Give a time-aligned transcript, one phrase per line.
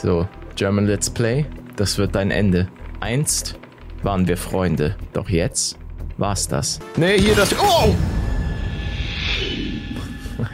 [0.00, 2.68] So, German Let's Play, das wird dein Ende.
[3.00, 3.56] Einst
[4.04, 5.76] waren wir Freunde, doch jetzt
[6.18, 6.78] war's das.
[6.96, 7.52] Nee, hier das...
[7.60, 7.94] Oh!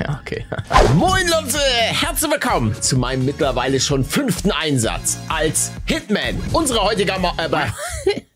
[0.01, 0.46] Ja, okay.
[0.95, 6.40] Moin Leute, herzlich willkommen zu meinem mittlerweile schon fünften Einsatz als Hitman.
[6.54, 7.13] Unsere heutige...
[7.21, 7.51] Mo äh,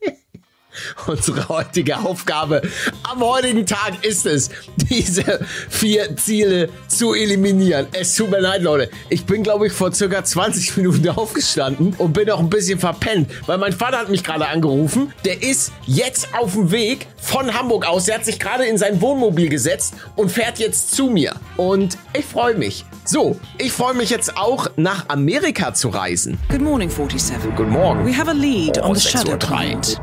[1.07, 2.63] Unsere heutige Aufgabe
[3.03, 7.87] am heutigen Tag ist es, diese vier Ziele zu eliminieren.
[7.93, 8.91] Es tut mir leid, Leute.
[9.09, 13.31] Ich bin, glaube ich, vor circa 20 Minuten aufgestanden und bin auch ein bisschen verpennt,
[13.47, 15.13] weil mein Vater hat mich gerade angerufen.
[15.25, 18.05] Der ist jetzt auf dem Weg von Hamburg aus.
[18.05, 21.35] Der hat sich gerade in sein Wohnmobil gesetzt und fährt jetzt zu mir.
[21.57, 22.85] Und ich freue mich.
[23.05, 26.39] So, ich freue mich jetzt auch nach Amerika zu reisen.
[26.51, 27.55] Good morning, 47.
[27.57, 28.05] Guten Morgen.
[28.07, 29.11] We have a lead Oh, on the 6:03.
[29.11, 30.01] Shadow client.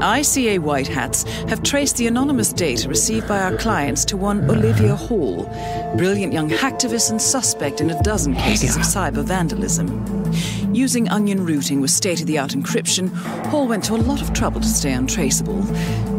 [0.00, 4.94] ICA White Hats have traced the anonymous data received by our clients to one Olivia
[4.94, 5.44] Hall,
[5.96, 9.88] brilliant young hacktivist and suspect in a dozen cases of cyber vandalism.
[10.78, 13.12] Using onion routing with state of the art encryption,
[13.46, 15.60] Hall went to a lot of trouble to stay untraceable.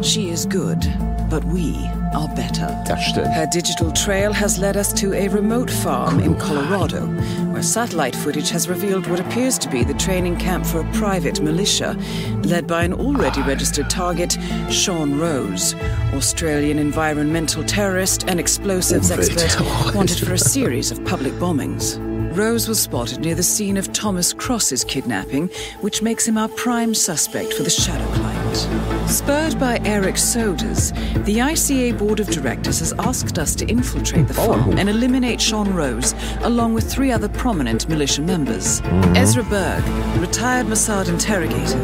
[0.04, 0.82] She is good,
[1.30, 1.78] but we
[2.14, 2.68] are better.
[2.86, 3.34] Das stimmt.
[3.34, 7.06] Her digital trail has led us to a remote farm in Colorado,
[7.54, 11.40] where satellite footage has revealed what appears to be the training camp for a private
[11.40, 11.98] militia,
[12.44, 14.38] led by an already registered target,
[14.70, 15.74] Sean Rose,
[16.14, 22.09] Australian environmental terrorist and explosives expert wanted for a series of public bombings.
[22.40, 25.50] Rose was spotted near the scene of Thomas Cross's kidnapping,
[25.82, 29.10] which makes him our prime suspect for the Shadow Client.
[29.10, 30.94] Spurred by Eric Soders,
[31.26, 34.78] the ICA Board of Directors has asked us to infiltrate the farm oh.
[34.78, 39.18] and eliminate Sean Rose, along with three other prominent militia members mm-hmm.
[39.18, 39.84] Ezra Berg,
[40.22, 41.82] retired Mossad interrogator.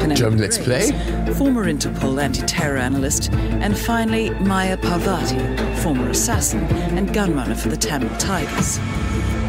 [0.00, 0.90] Penelope German Let's Play?
[1.34, 5.38] Former Interpol anti terror analyst, and finally Maya Parvati,
[5.82, 6.64] former assassin
[6.98, 8.80] and gunrunner for the Tamil Tigers.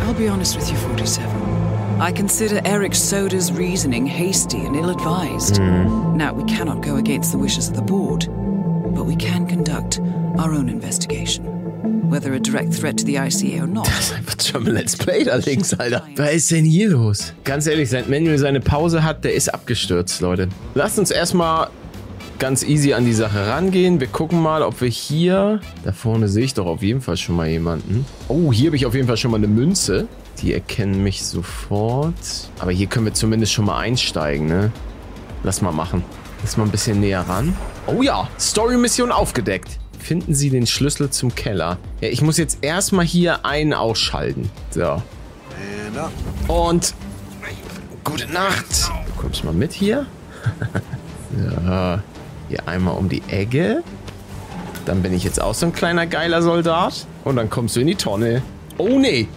[0.05, 1.99] I'll be honest with you, 47.
[1.99, 5.57] I consider Eric Soda's reasoning hasty and ill advised.
[5.57, 6.15] Hmm.
[6.15, 8.27] Now, we cannot go against the wishes of the board,
[8.93, 9.99] but we can conduct
[10.37, 11.43] our own investigation.
[12.07, 13.89] Whether a direct threat to the ICA or not.
[14.37, 16.03] German Let's Play da links, Alter.
[16.17, 17.33] Was ist denn hier los?
[17.43, 20.49] Ganz ehrlich, seit Manuel seine Pause hat, der ist abgestürzt, Leute.
[20.75, 21.69] Lasst uns erstmal
[22.39, 23.99] ganz easy an die Sache rangehen.
[23.99, 25.59] Wir gucken mal, ob wir hier...
[25.83, 28.05] Da vorne sehe ich doch auf jeden Fall schon mal jemanden.
[28.27, 30.07] Oh, hier habe ich auf jeden Fall schon mal eine Münze.
[30.41, 32.13] Die erkennen mich sofort.
[32.59, 34.71] Aber hier können wir zumindest schon mal einsteigen, ne?
[35.43, 36.03] Lass mal machen.
[36.41, 37.55] Lass mal ein bisschen näher ran.
[37.87, 39.79] Oh ja, Story-Mission aufgedeckt.
[39.99, 41.77] Finden Sie den Schlüssel zum Keller.
[42.01, 44.49] Ja, ich muss jetzt erstmal hier einen ausschalten.
[44.69, 45.01] So.
[46.47, 46.93] Und
[48.03, 48.91] gute Nacht.
[49.07, 50.05] Du kommst mal mit hier.
[51.35, 51.99] so.
[52.49, 53.83] Hier einmal um die Ecke.
[54.85, 57.07] Dann bin ich jetzt auch so ein kleiner geiler Soldat.
[57.23, 58.41] Und dann kommst du in die Tonne.
[58.77, 59.27] Oh nee.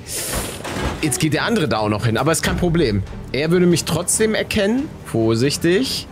[1.00, 3.02] Jetzt geht der andere da auch noch hin, aber ist kein Problem.
[3.32, 4.88] Er würde mich trotzdem erkennen.
[5.06, 6.06] Vorsichtig.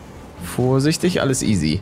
[0.44, 1.80] Vorsichtig, alles easy.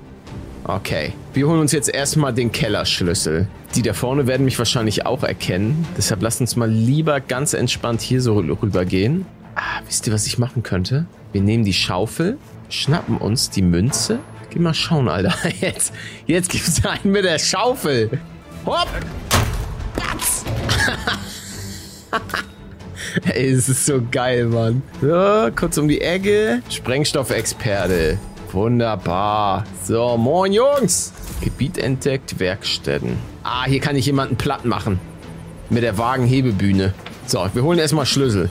[0.64, 1.12] Okay.
[1.34, 3.46] Wir holen uns jetzt erstmal den Kellerschlüssel.
[3.74, 5.86] Die da vorne werden mich wahrscheinlich auch erkennen.
[5.96, 9.26] Deshalb lasst uns mal lieber ganz entspannt hier so rüber gehen.
[9.56, 11.06] Ah, wisst ihr, was ich machen könnte?
[11.32, 12.38] Wir nehmen die Schaufel,
[12.68, 14.20] schnappen uns die Münze.
[14.54, 15.34] Geh mal schauen, Alter.
[15.60, 15.92] Jetzt,
[16.26, 18.20] jetzt gibt's einen mit der Schaufel.
[18.64, 18.86] Hopp!
[19.96, 20.44] Batz!
[23.34, 24.82] Ey, es ist so geil, Mann.
[25.00, 26.62] So, kurz um die Ecke.
[26.70, 28.16] Sprengstoffexperte.
[28.52, 29.64] Wunderbar.
[29.82, 31.12] So, moin Jungs.
[31.40, 33.16] Gebiet entdeckt, Werkstätten.
[33.42, 35.00] Ah, hier kann ich jemanden platt machen.
[35.68, 36.94] Mit der Wagenhebebühne.
[37.26, 38.50] So, wir holen erstmal Schlüssel.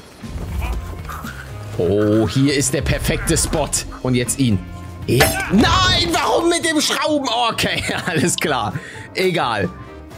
[1.77, 3.69] Oh, hier ist der perfekte Spot.
[4.01, 4.59] Und jetzt ihn.
[5.07, 5.25] Ja.
[5.51, 7.27] Nein, warum mit dem Schrauben?
[7.51, 8.73] Okay, alles klar.
[9.15, 9.69] Egal.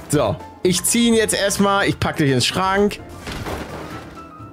[0.09, 1.87] So, ich ziehe ihn jetzt erstmal.
[1.87, 2.99] Ich packe dich ins Schrank.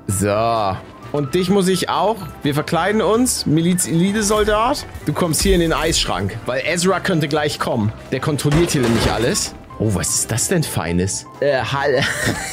[0.06, 0.76] So.
[1.12, 2.16] Und dich muss ich auch.
[2.42, 3.44] Wir verkleiden uns.
[3.44, 4.86] Miliz-Elite-Soldat.
[5.04, 6.38] Du kommst hier in den Eisschrank.
[6.46, 7.92] Weil Ezra könnte gleich kommen.
[8.10, 9.54] Der kontrolliert hier nämlich alles.
[9.78, 11.26] Oh, was ist das denn Feines?
[11.40, 12.00] Äh, Hall.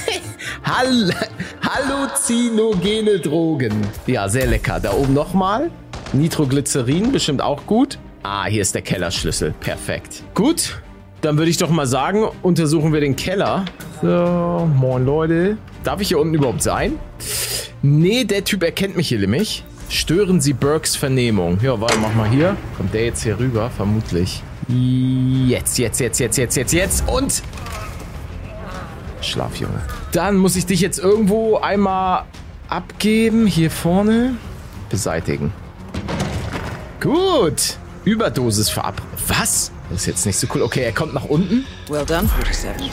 [0.63, 1.13] Hall.
[1.61, 3.88] Halluzinogene Drogen.
[4.07, 4.79] Ja, sehr lecker.
[4.81, 5.72] Da oben nochmal.
[6.14, 8.00] Nitroglycerin, bestimmt auch gut.
[8.23, 9.53] Ah, hier ist der Kellerschlüssel.
[9.59, 10.23] Perfekt.
[10.34, 10.82] Gut.
[11.22, 13.66] Dann würde ich doch mal sagen, untersuchen wir den Keller.
[14.02, 15.58] So, moin Leute.
[15.84, 16.94] Darf ich hier unten überhaupt sein?
[17.82, 19.64] Nee, der Typ erkennt mich hier nämlich.
[19.90, 21.59] Stören Sie Burks Vernehmung.
[21.61, 22.56] Ja, warte, mach mal hier.
[22.78, 23.70] Kommt der jetzt hier rüber?
[23.70, 24.41] Vermutlich.
[24.67, 27.41] Jetzt, jetzt, jetzt, jetzt, jetzt, jetzt, jetzt und...
[29.22, 29.82] Schlaf, Junge.
[30.11, 32.23] Dann muss ich dich jetzt irgendwo einmal
[32.70, 33.47] abgeben.
[33.47, 34.35] Hier vorne.
[34.90, 35.52] Beseitigen.
[36.99, 37.78] Gut.
[38.05, 39.01] Überdosis verab...
[39.28, 39.72] Was?
[39.90, 40.61] Das ist jetzt nicht so cool.
[40.61, 41.66] Okay, er kommt nach unten.
[41.90, 42.91] Well done, 47.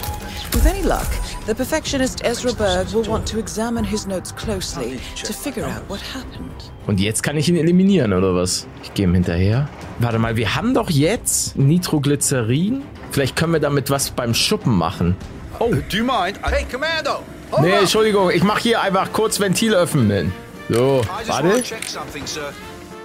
[0.52, 1.06] With any luck,
[1.46, 6.00] the perfectionist Ezra Berg will want to examine his notes closely to figure out what
[6.14, 6.70] happened.
[6.86, 8.66] Und jetzt kann ich ihn eliminieren, oder was?
[8.82, 9.68] Ich gehe ihm hinterher.
[9.98, 12.82] Warte mal, wir haben doch jetzt Nitroglycerin.
[13.10, 15.16] Vielleicht können wir damit was beim Schuppen machen.
[15.58, 15.74] Oh.
[15.90, 16.38] Do you mind?
[16.42, 17.22] Hey, Commando!
[17.60, 17.72] Nee.
[17.72, 20.32] Entschuldigung, ich mache hier einfach kurz Ventil öffnen.
[20.68, 22.54] So, I just want warte.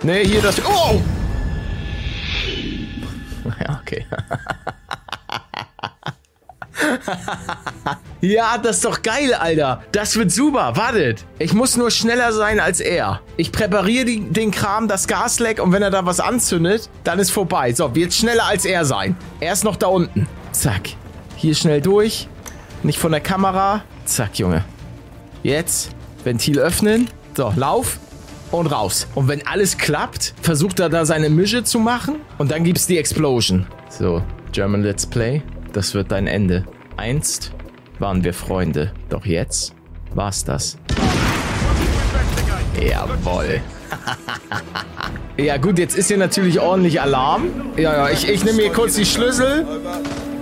[0.03, 0.55] Nee, hier das.
[0.65, 1.01] Oh!
[3.59, 4.05] Ja, okay.
[8.21, 9.83] ja, das ist doch geil, Alter.
[9.91, 10.75] Das wird super.
[10.75, 11.25] Wartet.
[11.39, 13.21] Ich muss nur schneller sein als er.
[13.37, 17.31] Ich präpariere die, den Kram, das Gasleck und wenn er da was anzündet, dann ist
[17.31, 17.73] vorbei.
[17.73, 19.15] So, wird schneller als er sein.
[19.39, 20.27] Er ist noch da unten.
[20.51, 20.89] Zack.
[21.35, 22.27] Hier schnell durch.
[22.83, 23.83] Nicht von der Kamera.
[24.05, 24.63] Zack, Junge.
[25.43, 25.91] Jetzt
[26.23, 27.09] Ventil öffnen.
[27.35, 27.97] So, lauf
[28.51, 29.07] und raus.
[29.15, 32.97] Und wenn alles klappt, versucht er da seine Mische zu machen und dann gibt's die
[32.97, 33.67] Explosion.
[33.89, 34.21] So,
[34.51, 35.41] German Let's Play,
[35.73, 36.65] das wird dein Ende.
[36.97, 37.51] Einst
[37.99, 39.73] waren wir Freunde, doch jetzt
[40.13, 40.77] war's das.
[42.79, 43.61] Jawoll.
[45.37, 47.47] ja gut, jetzt ist hier natürlich ordentlich Alarm.
[47.77, 49.65] Ja, ja, ich, ich nehme hier kurz die Schlüssel.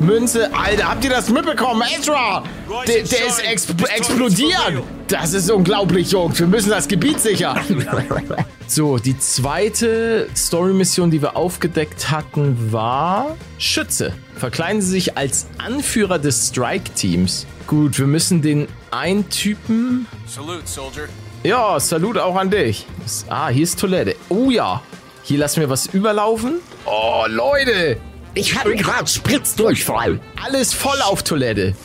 [0.01, 0.53] Münze.
[0.53, 1.83] Alter, habt ihr das mitbekommen?
[1.97, 2.43] Ezra!
[2.87, 4.83] Der, der ist ex explodiert!
[5.07, 6.39] Das ist unglaublich, Jungs.
[6.39, 7.59] Wir müssen das Gebiet sichern.
[8.67, 14.13] so, die zweite Story-Mission, die wir aufgedeckt hatten, war Schütze.
[14.35, 17.45] Verkleiden Sie sich als Anführer des Strike-Teams.
[17.67, 21.07] Gut, wir müssen den einen Typen Salute, soldier.
[21.43, 22.85] ja, Salut auch an dich.
[23.29, 24.15] Ah, hier ist Toilette.
[24.29, 24.81] Oh ja.
[25.23, 26.55] Hier lassen wir was überlaufen.
[26.85, 27.97] Oh, Leute.
[28.35, 30.19] Ich habe gerade Spritzdurchfall.
[30.43, 31.75] Alles voll auf Toilette.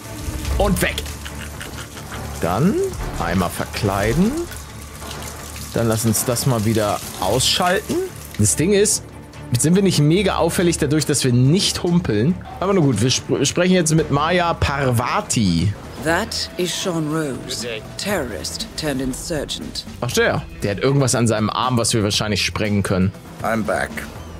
[0.58, 0.96] Und weg.
[2.40, 2.74] Dann
[3.18, 4.30] einmal verkleiden.
[5.72, 7.94] Dann lass uns das mal wieder ausschalten.
[8.38, 9.02] Das Ding ist,
[9.58, 12.34] sind wir nicht mega auffällig dadurch, dass wir nicht humpeln.
[12.60, 15.72] Aber nur gut, wir sp sprechen jetzt mit Maya Parvati.
[16.04, 19.86] That is Sean Rose, terrorist turned insurgent.
[20.02, 23.10] Ach der, der hat irgendwas an seinem Arm, was wir wahrscheinlich sprengen können.
[23.42, 23.90] I'm back.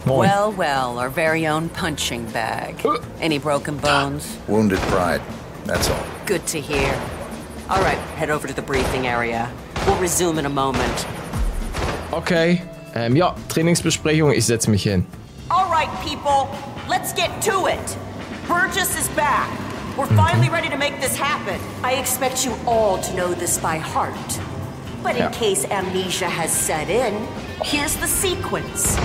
[0.07, 0.19] Moin.
[0.29, 2.85] Well, well, our very own punching bag.
[2.85, 2.99] Uh.
[3.21, 4.39] Any broken bones?
[4.49, 5.23] Wounded pride.
[5.65, 6.05] That's all.
[6.27, 6.93] Good to hear.
[7.71, 9.51] All right, head over to the briefing area.
[9.87, 11.07] We'll resume in a moment.
[12.13, 12.63] Okay.
[12.95, 15.07] Ähm, ja, Trainingsbesprechung, ich setze mich hin.
[15.51, 16.49] All right, people,
[16.89, 17.97] let's get to it.
[18.47, 19.49] Burgess is back.
[19.97, 21.59] We're finally ready to make this happen.
[21.83, 24.41] I expect you all to know this by heart.
[25.03, 25.31] But in Yeah.
[25.31, 27.27] case amnesia has set in,
[27.63, 28.97] here's the sequence.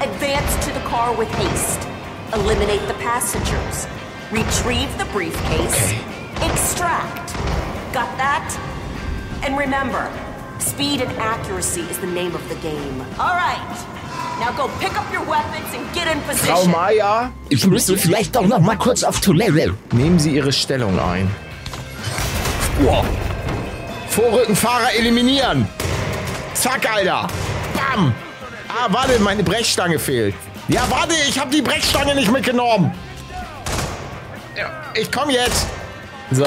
[0.00, 1.88] Advance to the car with haste.
[2.34, 3.86] Eliminate the passengers.
[4.30, 5.92] Retrieve the briefcase.
[6.42, 7.32] Extract.
[7.94, 8.46] Got that?
[9.42, 10.10] And remember,
[10.58, 13.00] speed and accuracy is the name of the game.
[13.18, 13.86] All right.
[14.38, 16.46] Now go pick up your weapons and get in position.
[16.46, 16.72] Frau position.
[16.72, 19.74] Maya, Ich müsste vielleicht doch noch mal kurz auf Toilette.
[19.92, 21.30] nehmen Sie Ihre Stellung ein.
[24.10, 25.66] Vorrückenfahrer eliminieren.
[26.54, 27.26] Zack, Alter.
[27.74, 28.12] Bam.
[28.78, 30.34] Ah, warte, meine Brechstange fehlt.
[30.68, 32.92] Ja, warte, ich habe die Brechstange nicht mitgenommen.
[34.56, 35.66] Ja, ich komme jetzt.
[36.30, 36.46] So.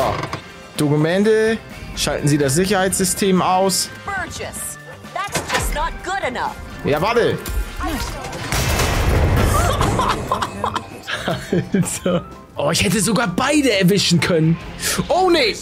[0.78, 1.58] Dokumente.
[1.96, 3.90] Schalten Sie das Sicherheitssystem aus.
[4.06, 4.78] Burgess,
[5.14, 6.54] that's just not good enough.
[6.86, 7.38] Ja, warte.
[11.26, 12.26] Alter.
[12.56, 14.58] Oh, ich hätte sogar beide erwischen können.
[15.08, 15.56] Oh, nee.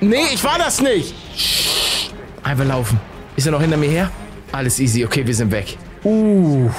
[0.00, 1.14] Nee, ich war das nicht.
[2.42, 3.00] Einfach laufen.
[3.34, 4.10] Ist er noch hinter mir her?
[4.52, 5.04] Alles easy.
[5.04, 5.78] Okay, wir sind weg.
[6.04, 6.70] Uh.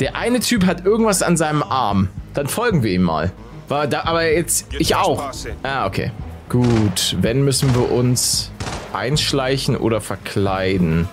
[0.00, 2.08] Der eine Typ hat irgendwas an seinem Arm.
[2.34, 3.32] Dann folgen wir ihm mal.
[3.66, 5.32] War da, aber jetzt ich auch.
[5.62, 6.12] Ah, okay.
[6.48, 7.16] Gut.
[7.20, 8.50] Wenn müssen wir uns
[8.92, 11.08] einschleichen oder verkleiden.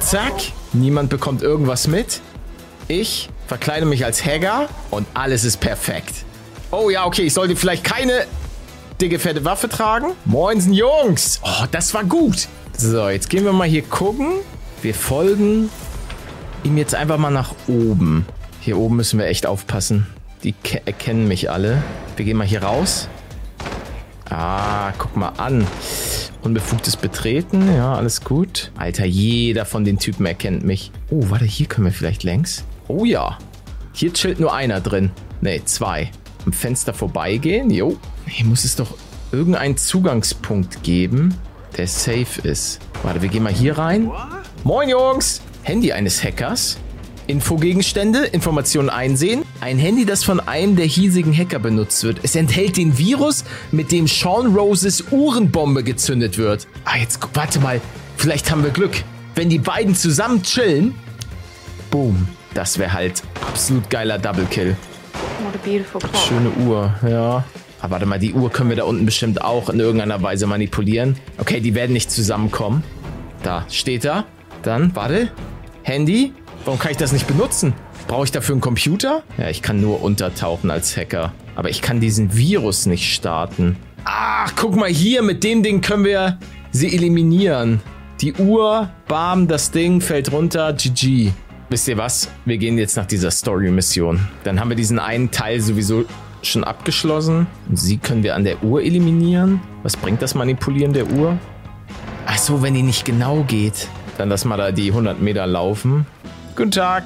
[0.00, 0.34] Zack.
[0.72, 2.20] Niemand bekommt irgendwas mit.
[2.88, 6.24] Ich verkleide mich als Hagger und alles ist perfekt.
[6.70, 7.22] Oh ja, okay.
[7.22, 8.26] Ich sollte vielleicht keine
[9.00, 10.12] dicke, fette Waffe tragen.
[10.24, 11.40] Moinsen, Jungs.
[11.42, 12.48] Oh, das war gut.
[12.76, 14.32] So, jetzt gehen wir mal hier gucken.
[14.82, 15.70] Wir folgen
[16.62, 18.26] ihm jetzt einfach mal nach oben.
[18.60, 20.06] Hier oben müssen wir echt aufpassen.
[20.44, 21.82] Die ke- erkennen mich alle.
[22.16, 23.08] Wir gehen mal hier raus.
[24.30, 25.66] Ah, guck mal an.
[26.42, 27.74] Unbefugtes Betreten.
[27.74, 28.70] Ja, alles gut.
[28.76, 30.92] Alter, jeder von den Typen erkennt mich.
[31.10, 32.64] Oh, warte, hier können wir vielleicht längs.
[32.86, 33.38] Oh ja.
[33.92, 35.10] Hier chillt nur einer drin.
[35.40, 36.10] Ne, zwei.
[36.46, 37.70] Am Fenster vorbeigehen.
[37.70, 37.96] Jo.
[38.26, 38.94] Hier muss es doch
[39.32, 41.34] irgendeinen Zugangspunkt geben,
[41.76, 42.80] der safe ist.
[43.02, 44.10] Warte, wir gehen mal hier rein.
[44.64, 45.40] Moin, Jungs.
[45.62, 46.78] Handy eines Hackers.
[47.26, 49.44] Infogegenstände, Informationen einsehen.
[49.60, 52.20] Ein Handy, das von einem der hiesigen Hacker benutzt wird.
[52.22, 56.66] Es enthält den Virus, mit dem Sean Roses Uhrenbombe gezündet wird.
[56.84, 57.80] Ah, jetzt warte mal.
[58.16, 59.04] Vielleicht haben wir Glück.
[59.34, 60.94] Wenn die beiden zusammen chillen.
[61.90, 62.28] Boom.
[62.54, 64.76] Das wäre halt absolut geiler Double Kill.
[65.44, 66.16] What a beautiful clock.
[66.16, 67.44] Schöne Uhr, ja.
[67.80, 71.16] Aber warte mal, die Uhr können wir da unten bestimmt auch in irgendeiner Weise manipulieren.
[71.38, 72.82] Okay, die werden nicht zusammenkommen.
[73.44, 74.24] Da, steht da.
[74.62, 75.30] Dann, warte.
[75.82, 76.32] Handy.
[76.64, 77.72] Warum kann ich das nicht benutzen?
[78.08, 79.22] Brauche ich dafür einen Computer?
[79.36, 81.32] Ja, ich kann nur untertauchen als Hacker.
[81.54, 83.76] Aber ich kann diesen Virus nicht starten.
[84.04, 86.38] Ach, guck mal hier, mit dem Ding können wir
[86.70, 87.80] sie eliminieren.
[88.20, 91.32] Die Uhr, bam, das Ding fällt runter, GG.
[91.68, 92.28] Wisst ihr was?
[92.46, 94.26] Wir gehen jetzt nach dieser Story-Mission.
[94.44, 96.04] Dann haben wir diesen einen Teil sowieso
[96.42, 97.46] schon abgeschlossen.
[97.68, 99.60] Und sie können wir an der Uhr eliminieren.
[99.82, 101.36] Was bringt das Manipulieren der Uhr?
[102.26, 103.88] Ach so, wenn die nicht genau geht.
[104.18, 106.04] Dann lass mal da die 100 Meter laufen.
[106.56, 107.04] Guten Tag.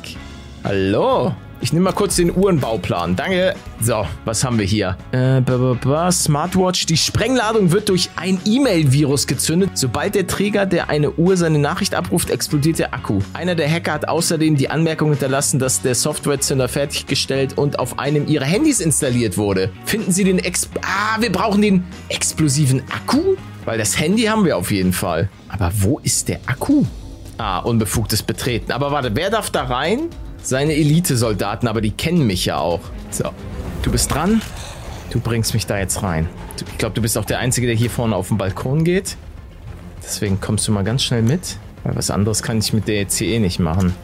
[0.64, 1.34] Hallo.
[1.62, 3.14] Ich nehme mal kurz den Uhrenbauplan.
[3.14, 3.54] Danke.
[3.80, 4.96] So, was haben wir hier?
[5.12, 6.86] Äh, ba, ba, ba, Smartwatch.
[6.86, 9.70] Die Sprengladung wird durch ein E-Mail-Virus gezündet.
[9.74, 13.20] Sobald der Träger der eine Uhr seine Nachricht abruft, explodiert der Akku.
[13.32, 18.26] Einer der Hacker hat außerdem die Anmerkung hinterlassen, dass der Softwarezünder fertiggestellt und auf einem
[18.26, 19.70] ihrer Handys installiert wurde.
[19.84, 20.68] Finden Sie den Ex...
[20.80, 23.36] Ah, wir brauchen den explosiven Akku?
[23.64, 25.28] Weil das Handy haben wir auf jeden Fall.
[25.48, 26.84] Aber wo ist der Akku?
[27.38, 28.72] Ah, unbefugtes Betreten.
[28.72, 30.08] Aber warte, wer darf da rein?
[30.42, 32.80] Seine Elite-Soldaten, aber die kennen mich ja auch.
[33.10, 33.30] So,
[33.82, 34.42] du bist dran.
[35.10, 36.28] Du bringst mich da jetzt rein.
[36.70, 39.16] Ich glaube, du bist auch der Einzige, der hier vorne auf den Balkon geht.
[40.02, 41.58] Deswegen kommst du mal ganz schnell mit.
[41.84, 43.94] Weil was anderes kann ich mit der jetzt hier eh nicht machen.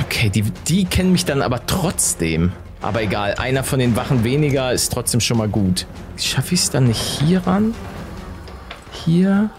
[0.00, 2.52] Okay, die, die kennen mich dann aber trotzdem.
[2.82, 5.86] Aber egal, einer von den Wachen weniger ist trotzdem schon mal gut.
[6.16, 7.74] Schaffe ich es dann nicht hier ran?
[9.04, 9.50] Hier?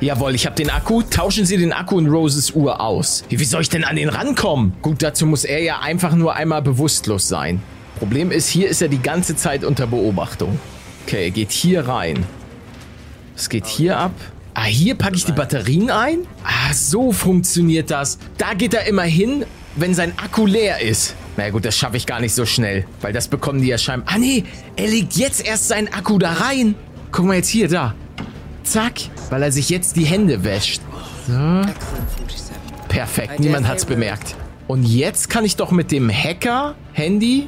[0.00, 1.02] Jawohl, ich habe den Akku.
[1.02, 3.24] Tauschen Sie den Akku in Roses Uhr aus.
[3.30, 4.74] Wie, soll ich denn an den rankommen?
[4.82, 7.62] Gut, dazu muss er ja einfach nur einmal bewusstlos sein.
[7.98, 10.60] Problem ist, hier ist er die ganze Zeit unter Beobachtung.
[11.06, 12.26] Okay, er geht hier rein.
[13.34, 14.12] Was geht hier ab?
[14.52, 16.26] Ah, hier packe ich die Batterien ein?
[16.44, 18.18] Ah, so funktioniert das.
[18.36, 21.14] Da geht er immer hin, wenn sein Akku leer ist.
[21.38, 24.14] Na gut, das schaffe ich gar nicht so schnell, weil das bekommen die ja scheinbar...
[24.14, 24.44] Ah nee,
[24.76, 26.74] er legt jetzt erst seinen Akku da rein.
[27.12, 27.94] Guck mal jetzt hier, da.
[28.66, 28.94] Zack,
[29.30, 30.82] weil er sich jetzt die Hände wäscht.
[31.26, 31.62] So.
[32.88, 34.34] Perfekt, niemand hat's bemerkt.
[34.66, 37.46] Und jetzt kann ich doch mit dem Hacker-Handy...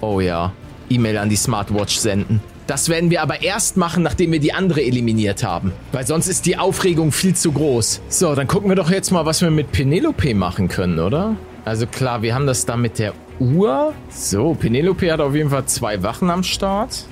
[0.00, 0.52] Oh ja,
[0.88, 2.40] E-Mail an die Smartwatch senden.
[2.66, 5.72] Das werden wir aber erst machen, nachdem wir die andere eliminiert haben.
[5.92, 8.00] Weil sonst ist die Aufregung viel zu groß.
[8.08, 11.36] So, dann gucken wir doch jetzt mal, was wir mit Penelope machen können, oder?
[11.64, 13.92] Also klar, wir haben das da mit der Uhr.
[14.08, 17.06] So, Penelope hat auf jeden Fall zwei Wachen am Start.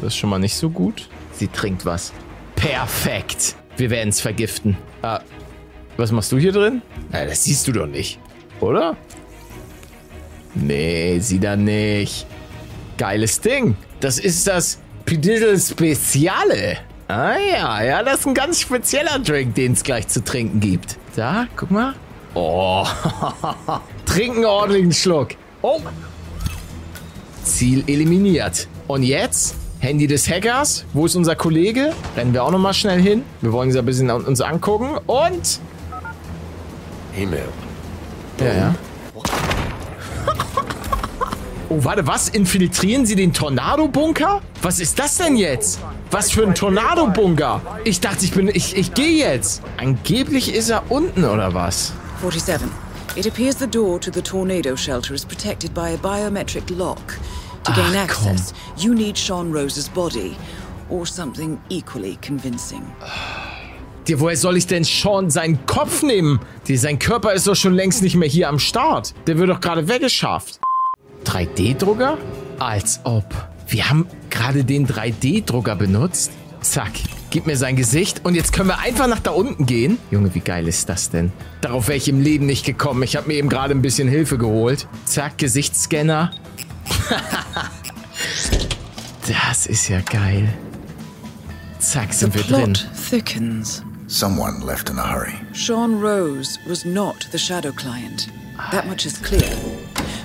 [0.00, 1.08] Das ist schon mal nicht so gut.
[1.32, 2.12] Sie trinkt was.
[2.56, 3.54] Perfekt.
[3.76, 4.76] Wir werden es vergiften.
[5.02, 5.20] Ah,
[5.96, 6.82] was machst du hier drin?
[7.10, 8.18] Na, das siehst du doch nicht.
[8.60, 8.96] Oder?
[10.54, 12.26] Nee, sieh da nicht.
[12.98, 13.76] Geiles Ding.
[14.00, 16.78] Das ist das Pididel Speziale.
[17.08, 20.96] Ah ja, ja, das ist ein ganz spezieller Drink, den es gleich zu trinken gibt.
[21.14, 21.94] Da, guck mal.
[22.34, 22.86] Oh,
[24.06, 25.28] trinken ordentlichen Schluck.
[25.62, 25.80] Oh.
[27.44, 28.66] Ziel eliminiert.
[28.88, 29.54] Und jetzt
[29.86, 30.84] Handy des Hackers.
[30.94, 31.92] Wo ist unser Kollege?
[32.16, 33.22] Rennen wir auch nochmal schnell hin.
[33.40, 34.98] Wir wollen uns ein bisschen uns angucken.
[35.06, 35.60] Und...
[37.16, 37.44] E-Mail.
[38.40, 38.74] Ja, ja.
[41.68, 42.28] Oh, warte, was?
[42.28, 44.40] Infiltrieren Sie den Tornado-Bunker?
[44.62, 45.80] Was ist das denn jetzt?
[46.12, 47.60] Was für ein Tornado-Bunker?
[47.82, 48.46] Ich dachte, ich bin...
[48.46, 49.62] Ich, ich gehe jetzt.
[49.76, 51.92] Angeblich ist er unten, oder was?
[52.20, 52.68] 47.
[53.16, 57.18] It appears the door to the tornado shelter is protected by a biometric lock.
[57.66, 60.36] To gain Ach, access, you need Sean Rose's body
[60.88, 62.82] or something equally convincing.
[64.06, 66.38] Dir, woher soll ich denn Sean seinen Kopf nehmen?
[66.68, 69.14] Die, sein Körper ist doch schon längst nicht mehr hier am Start.
[69.26, 70.60] Der wird doch gerade weggeschafft.
[71.24, 72.18] 3D-Drucker?
[72.60, 73.24] Als ob.
[73.66, 76.30] Wir haben gerade den 3D-Drucker benutzt.
[76.60, 76.92] Zack.
[77.30, 79.98] Gib mir sein Gesicht und jetzt können wir einfach nach da unten gehen.
[80.12, 81.32] Junge, wie geil ist das denn?
[81.62, 83.02] Darauf wäre ich im Leben nicht gekommen.
[83.02, 84.86] Ich habe mir eben gerade ein bisschen Hilfe geholt.
[85.04, 86.30] Zack, Gesichtsscanner.
[89.28, 90.48] das ist ja geil.
[91.78, 92.72] Zack, The sind wir drin.
[92.74, 93.82] plot thickens.
[94.08, 95.34] Someone left in a hurry.
[95.52, 98.28] Sean Rose was not the Shadow Client.
[98.70, 99.50] That much is clear.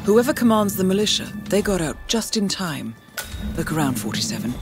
[0.06, 2.96] Whoever commands the militia, they got out just in time.
[3.58, 4.54] Look around, 47.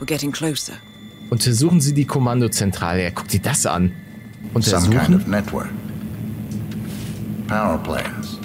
[0.00, 0.74] We're getting closer.
[1.30, 3.02] Untersuchen Sie die Kommandozentrale.
[3.02, 3.92] Ja, guck dir das an.
[4.60, 5.30] Some kind of Untersuchen?
[5.30, 5.68] network.
[7.48, 8.38] Power plants.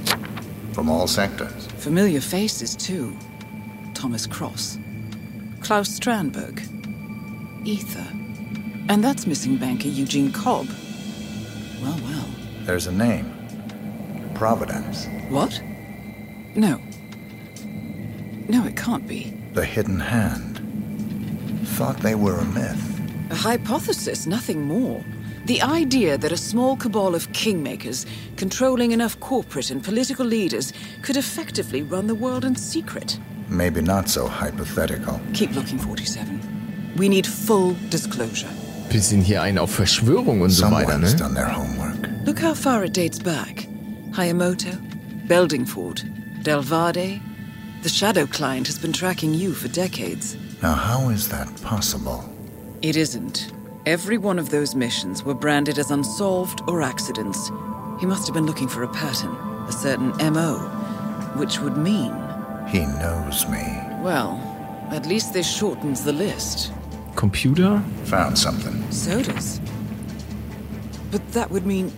[0.73, 1.67] From all sectors.
[1.83, 3.13] Familiar faces, too.
[3.93, 4.79] Thomas Cross.
[5.59, 6.61] Klaus Strandberg.
[7.67, 8.07] Ether.
[8.87, 10.69] And that's missing banker Eugene Cobb.
[11.81, 12.29] Well, well.
[12.61, 13.29] There's a name.
[14.33, 15.07] Providence.
[15.27, 15.61] What?
[16.55, 16.79] No.
[18.47, 19.33] No, it can't be.
[19.51, 21.67] The hidden hand.
[21.67, 23.01] Thought they were a myth.
[23.29, 25.03] A hypothesis, nothing more.
[25.45, 28.05] The idea that a small cabal of kingmakers,
[28.37, 30.71] controlling enough corporate and political leaders,
[31.01, 33.19] could effectively run the world in secret.
[33.49, 35.19] maybe not so hypothetical.
[35.33, 36.39] Keep looking, 47.
[36.95, 38.49] We need full disclosure.
[38.89, 41.19] Bisschen hier ein auf Verschwörung und so weiter, Someone's ne?
[41.19, 42.09] done their homework.
[42.25, 43.67] Look how far it dates back.
[44.11, 44.71] Hayamoto,
[45.27, 46.03] Beldingford,
[46.43, 47.21] Delvade.
[47.83, 50.37] The Shadow Client has been tracking you for decades.
[50.61, 52.23] Now, how is that possible?
[52.81, 53.51] It isn't.
[53.85, 57.49] Every one of those missions were branded as unsolved or accidents.
[57.99, 59.31] He must have been looking for a pattern,
[59.67, 60.57] a certain MO,
[61.35, 62.13] which would mean,
[62.69, 63.63] He knows me.
[64.01, 64.39] well,
[64.91, 66.71] at least this shortens the list.
[67.15, 67.83] Computer?
[68.05, 68.89] Found something.
[68.91, 69.59] Sodas.
[71.11, 71.91] But that would mean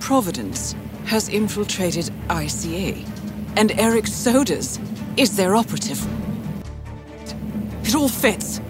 [0.00, 0.74] Providence
[1.06, 3.08] has infiltrated ICA,
[3.56, 4.78] and Eric Sodas
[5.16, 6.04] is their operative.
[7.84, 8.60] It all fits.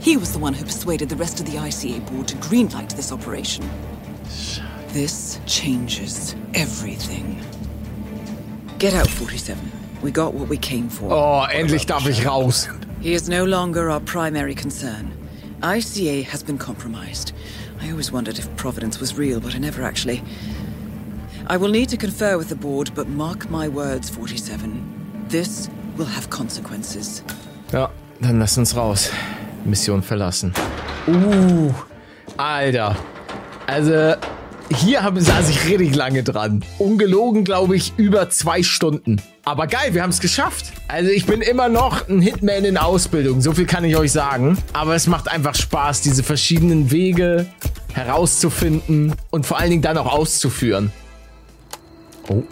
[0.00, 3.12] He was the one who persuaded the rest of the ICA board to greenlight this
[3.12, 3.68] operation.
[4.88, 7.42] This changes everything.
[8.78, 9.72] Get out, 47.
[10.02, 11.12] We got what we came for.
[11.12, 12.68] Oh, endlich darf ich raus.
[13.00, 15.12] He is no longer our primary concern.
[15.62, 17.32] ICA has been compromised.
[17.80, 20.22] I always wondered if Providence was real, but I never actually.
[21.48, 25.26] I will need to confer with the board, but mark my words, 47.
[25.28, 27.22] This will have consequences.
[27.72, 27.90] Ja,
[28.20, 29.10] dann lass uns raus.
[29.64, 30.52] Mission verlassen.
[31.06, 31.72] Uh,
[32.36, 32.96] Alter.
[33.66, 34.14] Also,
[34.74, 36.64] hier saß ich richtig lange dran.
[36.78, 39.20] Ungelogen, glaube ich, über zwei Stunden.
[39.44, 40.72] Aber geil, wir haben es geschafft.
[40.88, 44.58] Also ich bin immer noch ein Hitman in Ausbildung, so viel kann ich euch sagen.
[44.74, 47.46] Aber es macht einfach Spaß, diese verschiedenen Wege
[47.94, 50.92] herauszufinden und vor allen Dingen dann auch auszuführen.
[52.28, 52.42] Oh.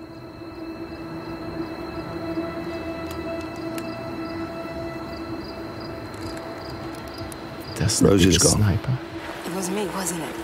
[7.79, 8.57] Das ist ein Rose is gone.
[8.57, 8.99] Sniper.
[9.47, 10.35] It was me, wasn't it?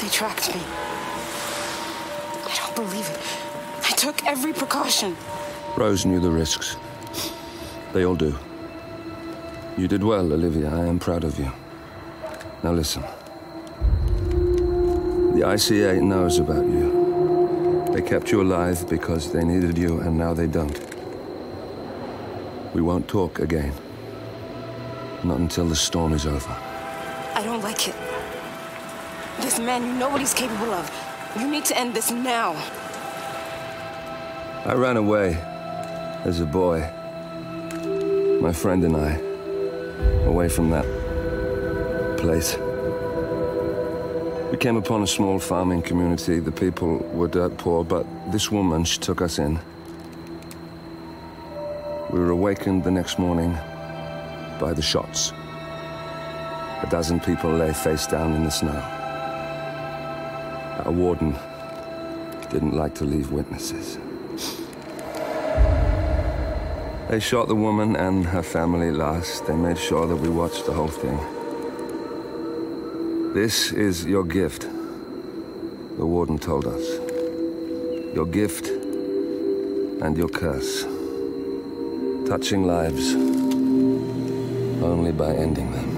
[0.00, 0.60] They tracked me.
[2.46, 3.20] I don't believe it.
[3.88, 5.16] I took every precaution.
[5.76, 6.76] Rose knew the risks.
[7.92, 8.34] They all do.
[9.76, 10.68] You did well, Olivia.
[10.68, 11.50] I am proud of you.
[12.62, 13.02] Now listen.
[15.34, 17.86] The ICA knows about you.
[17.92, 20.78] They kept you alive because they needed you, and now they don't.
[22.74, 23.72] We won't talk again.
[25.22, 26.50] Not until the storm is over.
[27.34, 27.94] I don't like it.
[29.40, 30.90] This man, you know what he's capable of.
[31.38, 32.52] You need to end this now.
[34.64, 35.34] I ran away
[36.24, 36.80] as a boy.
[38.40, 39.20] My friend and I.
[40.24, 40.86] Away from that
[42.18, 42.56] place.
[44.50, 46.40] We came upon a small farming community.
[46.40, 49.60] The people were dirt poor, but this woman, she took us in.
[52.10, 53.58] We were awakened the next morning
[54.60, 55.32] by the shots.
[56.82, 58.80] A dozen people lay face down in the snow.
[60.84, 61.34] Our warden
[62.50, 63.98] didn't like to leave witnesses.
[67.08, 69.46] They shot the woman and her family last.
[69.46, 71.18] They made sure that we watched the whole thing.
[73.34, 74.62] This is your gift,
[75.96, 76.86] the warden told us.
[78.14, 80.84] Your gift and your curse.
[82.28, 83.39] Touching lives
[84.82, 85.88] only by ending them.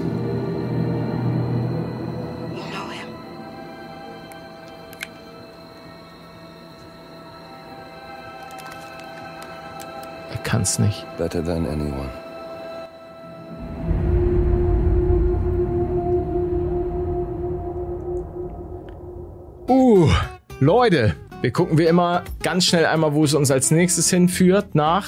[2.55, 3.07] You know him.
[10.31, 11.05] Er kann's nicht.
[11.17, 12.09] Better than anyone.
[19.69, 20.09] Uh,
[20.59, 25.07] Leute, wir gucken wie immer ganz schnell einmal, wo es uns als nächstes hinführt, nach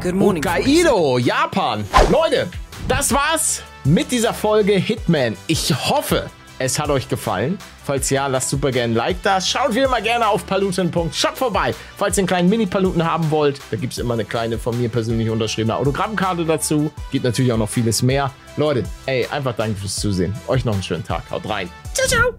[0.00, 0.42] Good morning.
[0.42, 0.84] 47.
[0.84, 1.84] Hokkaido, Japan.
[2.10, 2.48] Leute,
[2.88, 5.36] das war's mit dieser Folge Hitman.
[5.46, 7.58] Ich hoffe, es hat euch gefallen.
[7.84, 9.40] Falls ja, lasst super gerne ein Like da.
[9.40, 11.74] Schaut wie immer gerne auf paluten.shop vorbei.
[11.96, 14.88] Falls ihr einen kleinen Mini-Paluten haben wollt, da gibt es immer eine kleine von mir
[14.88, 16.90] persönlich unterschriebene Autogrammkarte dazu.
[17.12, 18.32] Gibt natürlich auch noch vieles mehr.
[18.56, 20.34] Leute, ey, einfach danke fürs Zusehen.
[20.48, 21.22] Euch noch einen schönen Tag.
[21.30, 21.70] Haut rein.
[21.94, 22.36] Ciao, ciao.